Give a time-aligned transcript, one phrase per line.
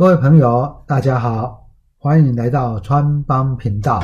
[0.00, 4.02] 各位朋友，大家好，欢迎来到川帮频道，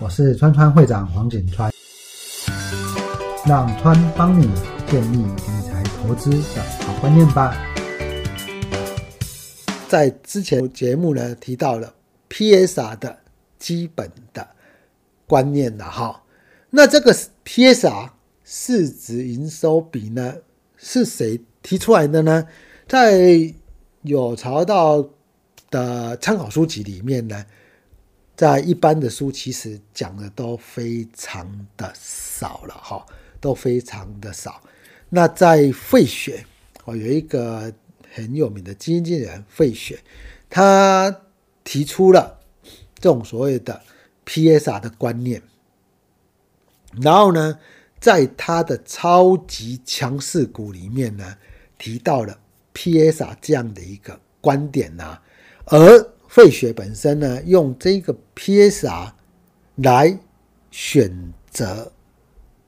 [0.00, 1.70] 我是川川会长黄景川，
[3.46, 4.50] 让川帮你
[4.86, 7.54] 建立理财投资的好观念吧。
[9.90, 11.92] 在之前节目呢提到了
[12.30, 13.18] PSR 的
[13.58, 14.48] 基本的
[15.26, 16.22] 观念了哈，
[16.70, 17.14] 那这个
[17.44, 18.08] PSR
[18.42, 20.32] 市值营收比呢
[20.78, 22.46] 是谁提出来的呢？
[22.88, 23.54] 在
[24.00, 25.06] 有查到
[25.70, 27.44] 的参考书籍里面呢，
[28.34, 33.04] 在一般的书其实讲的都非常的少了哈，
[33.40, 34.62] 都非常的少。
[35.10, 36.46] 那在费雪
[36.86, 37.70] 哦，有一个
[38.10, 40.02] 很有名的基金经理人费雪，
[40.48, 41.14] 他
[41.62, 42.40] 提出了
[42.94, 43.82] 这种所谓的
[44.24, 45.42] PSR 的观念，
[47.02, 47.58] 然后呢，
[48.00, 51.36] 在他的超级强势股里面呢，
[51.76, 52.38] 提到了。
[52.78, 55.18] PSR 这样的一个观点呐，
[55.64, 59.10] 而费雪本身呢，用这个 PSR
[59.74, 60.16] 来
[60.70, 61.90] 选择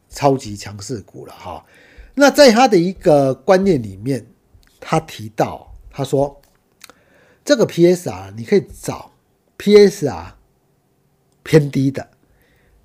[0.08, 1.64] 超级强势股了哈。
[2.16, 4.26] 那在他的一个观念里面，
[4.80, 6.42] 他提到他说，
[7.44, 9.12] 这个 PSR 你可以找
[9.58, 10.32] PSR
[11.44, 12.10] 偏低的，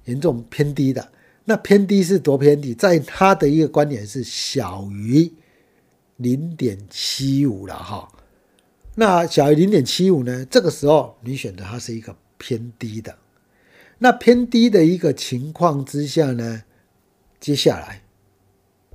[0.03, 1.11] 严重偏低的。
[1.45, 2.75] 那偏低是多偏低？
[2.75, 5.33] 在他的一个观点是小于。
[6.17, 8.09] 零点七五了哈，
[8.95, 10.45] 那小于零点七五呢？
[10.45, 13.17] 这个时候你选择它是一个偏低的，
[13.97, 16.63] 那偏低的一个情况之下呢，
[17.41, 18.02] 接下来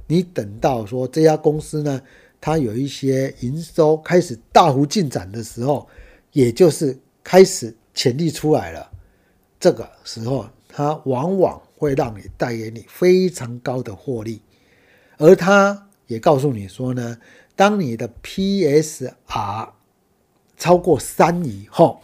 [0.06, 2.00] 你等到说这家公司呢，
[2.40, 5.86] 它有一些营收开始大幅进展的时候，
[6.32, 8.90] 也就是开始潜力出来了，
[9.58, 14.40] 这个时候它往往会让你带给你非常高的获利，
[15.18, 15.86] 而它。
[16.10, 17.16] 也告诉你说呢，
[17.54, 19.68] 当你的 PSR
[20.56, 22.02] 超过三以后，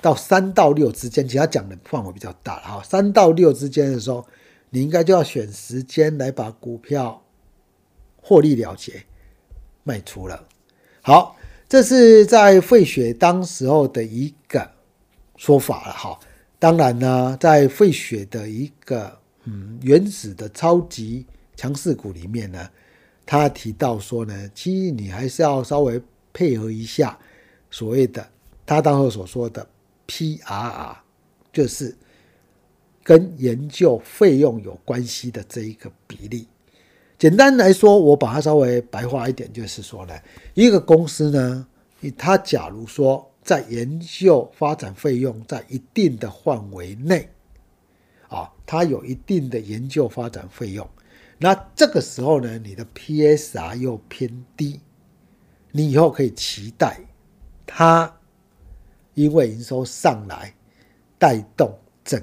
[0.00, 2.82] 到三到六之间，其实讲的范围比较大了哈。
[2.84, 4.24] 三到六之间的时候，
[4.70, 7.20] 你应该就要选时间来把股票
[8.22, 9.02] 获利了结
[9.82, 10.46] 卖出了。
[11.02, 11.36] 好，
[11.68, 14.70] 这是在费雪当时候的一个
[15.36, 16.16] 说法了哈。
[16.60, 21.26] 当然呢，在费雪的一个嗯原始的超级
[21.56, 22.70] 强势股里面呢。
[23.30, 26.00] 他提到说呢，其实你还是要稍微
[26.32, 27.18] 配合一下
[27.70, 28.26] 所谓的
[28.64, 29.68] 他当时所说的
[30.06, 30.96] PRR，
[31.52, 31.94] 就是
[33.02, 36.48] 跟研究费用有关系的这一个比例。
[37.18, 40.18] 简单来说，我把它稍微白话一点，就是说呢，
[40.54, 41.66] 一个公司呢，
[42.16, 47.28] 它假如说在研究发展费用在一定的范围内，
[48.28, 50.88] 啊，它有一定的研究发展费用。
[51.38, 54.80] 那这个时候呢，你的 PSR 又偏低，
[55.70, 57.00] 你以后可以期待
[57.64, 58.12] 它
[59.14, 60.52] 因为营收上来，
[61.18, 62.20] 带动整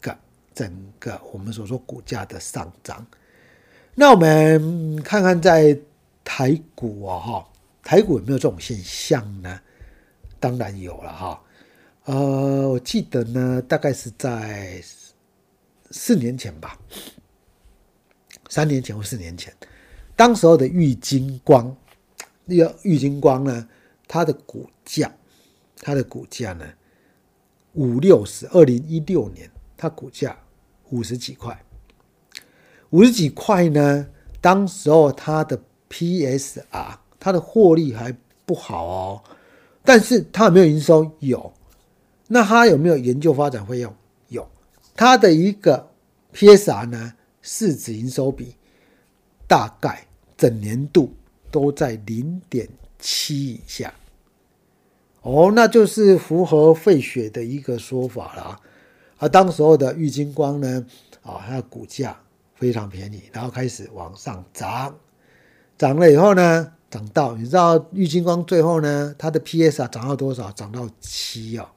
[0.00, 0.16] 个
[0.54, 3.06] 整个我们所说股价的上涨。
[3.94, 5.78] 那我们看看在
[6.24, 7.48] 台股啊，哈，
[7.82, 9.60] 台股有没有这种现象呢？
[10.40, 11.42] 当然有了哈。
[12.04, 14.82] 呃，我记得呢，大概是在
[15.90, 16.78] 四年前吧。
[18.56, 19.52] 三年前或四年前，
[20.16, 21.76] 当时候的玉金光，
[22.46, 23.68] 那个玉金光呢，
[24.08, 25.14] 它的股价，
[25.82, 26.64] 它的股价呢，
[27.74, 30.38] 五六十，二零一六年它股价
[30.88, 31.62] 五十几块，
[32.88, 34.06] 五十几块呢，
[34.40, 38.16] 当时候它的 PSR，它的获利还
[38.46, 39.22] 不好哦，
[39.84, 41.12] 但是它有没有营收？
[41.18, 41.52] 有，
[42.28, 43.94] 那它有没有研究发展费用？
[44.28, 44.48] 有，
[44.94, 45.90] 它的一个
[46.32, 47.12] PSR 呢？
[47.48, 48.56] 市值营收比
[49.46, 50.04] 大概
[50.36, 51.14] 整年度
[51.52, 52.68] 都在零点
[52.98, 53.94] 七以下，
[55.22, 58.60] 哦，那就是符合费雪的一个说法了。
[59.18, 60.84] 啊，当时候的玉金光呢，
[61.22, 62.18] 啊，它的股价
[62.56, 64.92] 非常便宜，然后开始往上涨，
[65.78, 70.50] 涨了以后呢，涨到你知道玉金光最后呢，它的 PS 啊涨到多少？
[70.50, 71.68] 涨到七哦。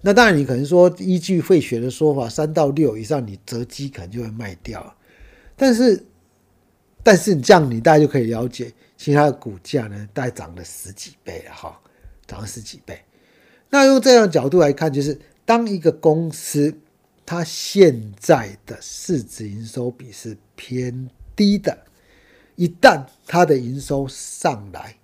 [0.00, 4.96] 那当然你可能说依据费雪的说法，三到六以上你择机可能就会卖掉。
[5.62, 6.04] 但是，
[7.04, 11.80] 但是你这样，你大家就可以了解，其他的股价呢，大概涨了十几倍了哈，
[12.26, 13.00] 涨了十几倍。
[13.70, 16.76] 那用这样的角度来看，就是当一个公司
[17.24, 21.86] 它现在的市值营收比是偏低的，
[22.56, 24.96] 一旦它的营收上来，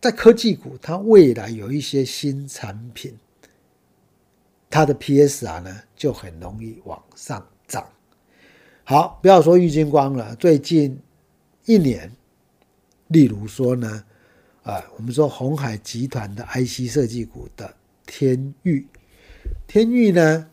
[0.00, 3.18] 在科技股，它未来有一些新产品，
[4.70, 7.84] 它的 PSR 呢就很容易往上涨。
[8.84, 10.34] 好，不要说郁金光了。
[10.34, 10.98] 最近
[11.66, 12.10] 一年，
[13.06, 14.04] 例如说呢，
[14.64, 17.72] 啊，我们说红海集团的 IC 设计股的
[18.06, 18.84] 天域，
[19.68, 20.48] 天域呢，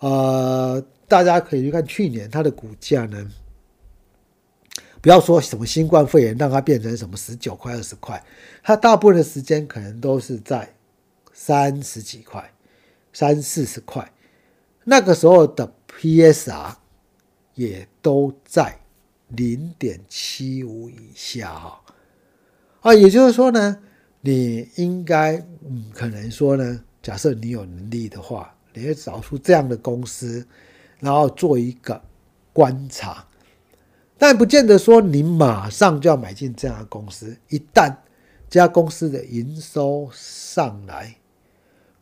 [0.00, 3.26] 呃，大家可以去看去年它的股价呢，
[5.00, 8.22] 不要说什么新冠肺炎让它变成什么十九块二十块，
[8.62, 10.74] 它大部分的时间可能都是在
[11.32, 12.52] 三十几块、
[13.14, 14.12] 三四十块，
[14.84, 16.74] 那个时候的 PSR
[17.54, 18.78] 也都在
[19.28, 21.80] 零点七五以下哈。
[22.80, 23.78] 啊，也就是说呢，
[24.20, 30.46] 你应该，嗯，可能说呢，假设你有能力的话，你会找出这样的公司，
[30.98, 32.02] 然后做一个
[32.52, 33.26] 观察，
[34.18, 37.36] 但不见得说你马上就要买进这样的公司。
[37.48, 37.94] 一旦
[38.50, 41.16] 这家公司的营收上来，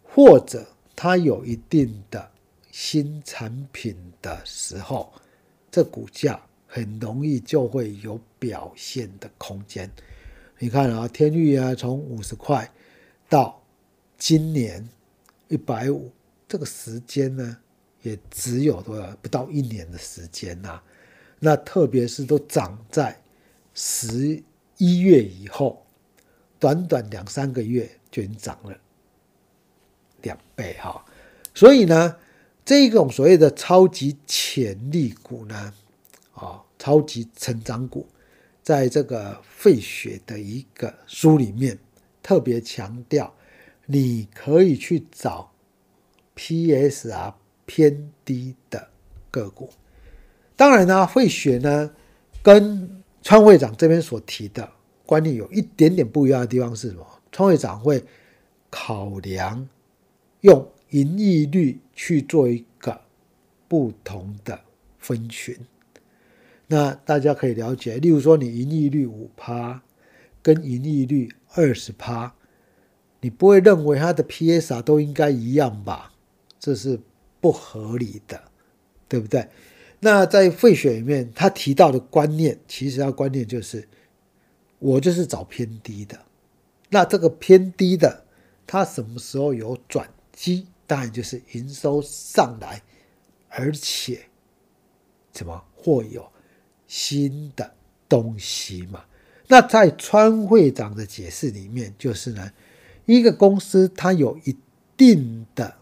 [0.03, 2.31] 或者它有一定的
[2.71, 5.13] 新产品的时候，
[5.71, 9.91] 这股价很容易就会有表现的空间。
[10.59, 12.71] 你看啊，天域啊，从五十块
[13.29, 13.63] 到
[14.19, 14.87] 今年
[15.49, 16.11] 一百五，
[16.47, 17.57] 这个时间呢，
[18.03, 20.81] 也只有多少不到一年的时间呐。
[21.39, 23.19] 那特别是都涨在
[23.73, 24.43] 十
[24.77, 25.87] 一月以后，
[26.59, 28.77] 短短两三个月就已经涨了
[30.21, 31.03] 两倍哈。
[31.55, 32.17] 所以呢，
[32.71, 35.75] 这种所谓的超级潜力股呢，
[36.35, 38.07] 啊，超级成长股。
[38.63, 41.77] 在这个费雪的一个书里面，
[42.23, 43.35] 特别强调，
[43.87, 45.51] 你可以去找
[46.37, 47.35] PSR
[47.67, 48.91] 偏低的
[49.33, 49.71] 个股。
[50.55, 51.91] 当然呢，费雪呢
[52.41, 54.71] 跟川会长这边所提的
[55.05, 57.05] 观念有一点点不一样的地方是什么？
[57.33, 58.05] 川会长会
[58.71, 59.69] 考量
[60.43, 62.99] 用盈利率去做一个
[63.69, 64.59] 不同的
[64.99, 65.55] 分群。
[66.67, 69.83] 那大家可以了解，例如说你盈利率五趴，
[70.41, 72.33] 跟盈利率二十趴，
[73.21, 76.15] 你不会认为它的 PSR 都应该一样吧？
[76.59, 76.99] 这是
[77.39, 78.45] 不合理的，
[79.07, 79.47] 对不对？
[79.99, 83.87] 那在费雪里面，他提到的观念，其实他观念就是，
[84.79, 86.19] 我就是找偏低的。
[86.89, 88.25] 那这个偏低的，
[88.67, 90.69] 它什么时候有转机？
[90.91, 92.83] 当然就是营收上来，
[93.49, 94.23] 而且
[95.31, 96.29] 怎么会有？
[96.89, 97.73] 新的
[98.09, 99.05] 东西嘛，
[99.47, 102.51] 那在川会长的解释里面，就是呢，
[103.07, 104.57] 一个公司它有一
[104.97, 105.73] 定的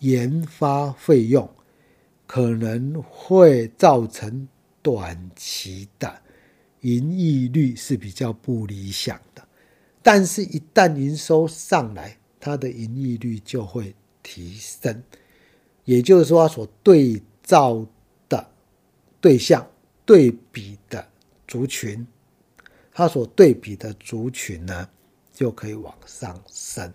[0.00, 1.48] 研发费用，
[2.26, 4.48] 可能会造成
[4.82, 6.20] 短期的
[6.80, 9.46] 盈利率是比较不理想的，
[10.02, 13.94] 但是，一旦营收上来，它的盈利率就会
[14.32, 15.02] 提升，
[15.84, 17.86] 也就是说，所对照
[18.30, 18.48] 的
[19.20, 19.66] 对象。
[20.04, 21.06] 对比的
[21.46, 22.04] 族群，
[22.92, 24.88] 它所对比的族群呢，
[25.32, 26.92] 就可以往上升。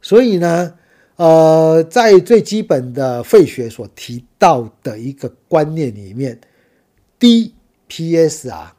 [0.00, 0.78] 所以呢，
[1.16, 6.40] 呃，在最基本的费雪所提到的一个观念里面
[7.18, 7.54] ，，D
[7.88, 8.74] P S 啊，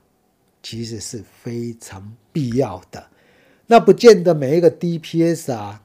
[0.64, 3.06] 其实是非常必要的。
[3.68, 5.83] 那不见得每一个 DPS 啊，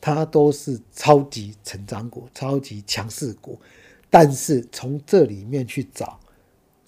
[0.00, 3.60] 它都是超级成长股、超级强势股，
[4.08, 6.18] 但是从这里面去找。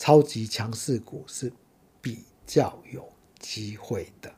[0.02, 1.52] 超级强势股是
[2.00, 3.06] 比较有
[3.38, 4.32] 机会的，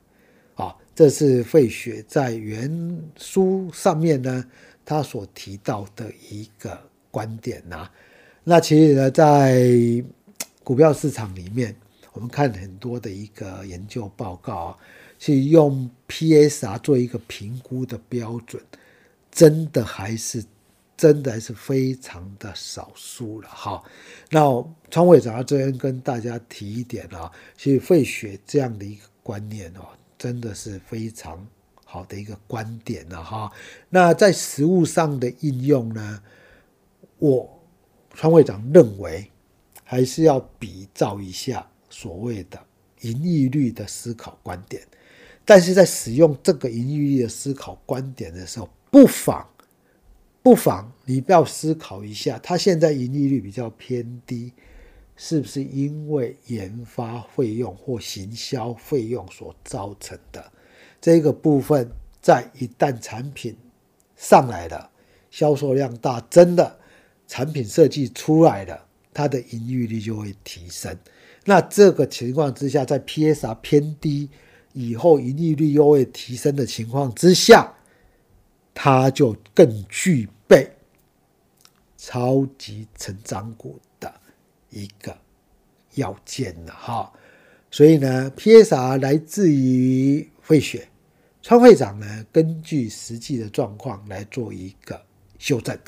[0.57, 4.45] 啊，这是费雪在原书上面呢，
[4.85, 6.77] 他所提到的一个
[7.13, 7.89] 观点呐。
[8.43, 9.65] 那其实呢，在
[10.65, 11.77] 股票市场里面，
[12.13, 14.79] 我们看很多的一个研究报告啊，
[15.23, 18.61] 去用 PSR 做一个评估的标准，
[19.31, 20.45] 真的还是。
[20.95, 23.83] 真的还是非常的少数了哈。
[24.31, 24.41] 那
[24.89, 29.81] 川会长这边跟大家提一点啊，其实费雪这样的一个观念哦，
[30.17, 31.45] 真的是非常
[31.85, 33.51] 好的一个观点了哈。
[33.89, 36.23] 那在实物上的应用呢，
[37.19, 37.61] 我
[38.15, 39.29] 川会长认为
[39.83, 42.65] 还是要比照一下所谓的
[43.03, 44.83] 盈利率的思考观点，
[45.45, 49.47] 但是在使用这个盈利率的思考观点的时候，不妨。
[50.45, 54.53] 不妨你不要思考一下，它现在盈利率比较偏低，
[55.17, 60.45] 是不是因为研发费用或行销费用所造成的？
[61.01, 61.89] 这个部分
[62.21, 63.57] 在一旦产品
[64.17, 64.91] 上来了，
[65.31, 66.77] 销售量大，真的
[67.29, 70.97] 产品设计出来了，它的盈利率就会提升。
[71.45, 74.29] 那这个情况之下，在 PSR 偏低
[74.73, 77.75] 以后，盈利率又会提升的情况之下。
[78.75, 80.75] 它就更具备
[81.99, 84.11] 超级成长股的
[84.71, 85.15] 一个
[85.95, 87.13] 要件了哈，
[87.71, 90.89] 所以呢，PSR 来自于费雪
[91.43, 94.99] 川会长呢，根据实际的状况来做一个
[95.39, 95.79] 修正，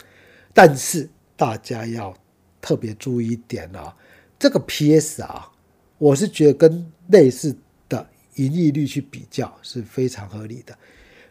[0.53, 2.15] 但是大家要
[2.65, 3.95] 特别注意一点啊，
[4.39, 5.53] 这个 PS 啊，
[5.99, 7.55] 我是觉得跟类似
[7.91, 10.75] 的盈利率去比较是非常合理的，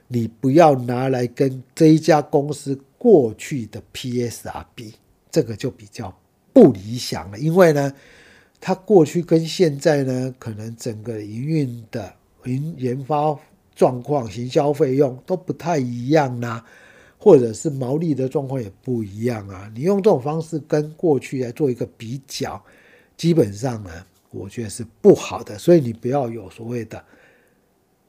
[0.08, 4.94] 你不要拿来跟这一家公司过去的 PSR 比，
[5.32, 6.16] 这个就比较
[6.54, 7.92] 不理想了，因为呢，
[8.62, 12.14] 它过去跟现在呢，可能整个营运的
[12.46, 13.36] 研研发。
[13.76, 16.64] 状况、行销费用都不太一样呐，
[17.24, 19.72] 或者是毛利的状况也不一样啊。
[19.74, 22.62] 你用这种方式跟过去来做一个比较，
[23.16, 23.90] 基本上呢，
[24.30, 25.58] 我觉得是不好的。
[25.58, 27.02] 所以你不要有所谓的，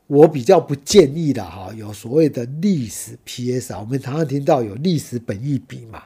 [0.08, 3.78] 我比较不建议的哈，有所谓的历史 PS 啊。
[3.78, 6.02] 我们常常听到有历史本益比嘛，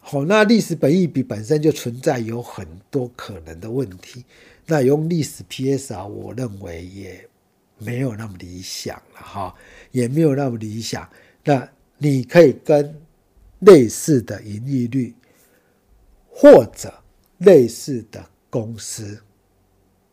[0.00, 4.24] 好，那历史本益比本身就存在有很多可能的问题。
[4.64, 7.28] 那用历史 PS 啊，我认为也。
[7.78, 9.54] 没有那么理想了哈，
[9.92, 11.06] 也没有那么理想。
[11.44, 11.68] 那
[11.98, 13.00] 你可以跟
[13.60, 15.14] 类似的盈利率
[16.28, 17.02] 或者
[17.38, 19.22] 类似的公司，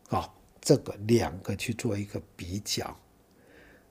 [0.08, 2.96] 啊，这个两个去做一个比较。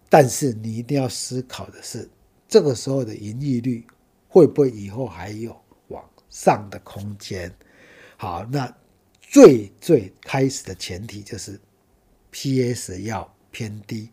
[0.09, 2.09] 但是你一定要思考的是，
[2.47, 3.85] 这个时候的盈利率
[4.27, 5.55] 会不会以后还有
[5.87, 7.53] 往上的空间？
[8.17, 8.71] 好，那
[9.21, 11.59] 最最开始的前提就是
[12.31, 13.31] P/S 要。
[13.55, 14.09] 偏低，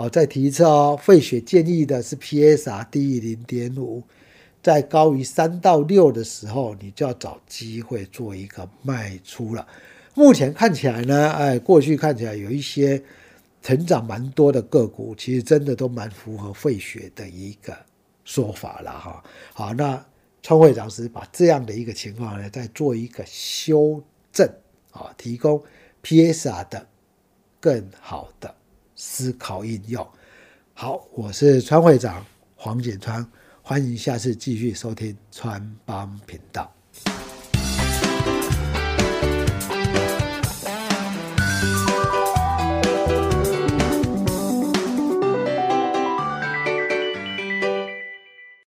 [0.00, 0.98] 好，再提一次哦。
[0.98, 4.02] 费雪建议的是 PSR 低于零点五，
[4.62, 9.68] 在高于三到六的时候，你就要找机会做一个卖出了。
[10.14, 13.02] 目前看起来呢，哎，过去看起来有一些
[13.60, 17.76] 成长蛮多的个股，其实真的都蛮符合费雪的一个
[18.24, 19.22] 说法了哈。
[19.52, 20.02] 好，那
[20.42, 24.02] 川会长是把这样的一个情况呢，再做一个修
[24.32, 24.48] 正
[24.92, 25.62] 啊，提供
[26.02, 26.86] PSR 的
[27.60, 28.54] 更好的。
[29.02, 30.06] 思考应用，
[30.74, 32.22] 好，我是川会长
[32.54, 33.26] 黄锦川，
[33.62, 36.70] 欢迎下次继续收听川帮频道。